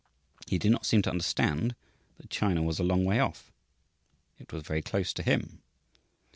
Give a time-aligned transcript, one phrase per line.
[0.47, 1.75] He did not seem to understand
[2.17, 3.51] that China was a long way off;
[4.39, 5.61] it was very close to him.